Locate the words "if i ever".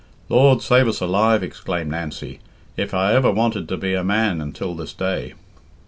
2.75-3.29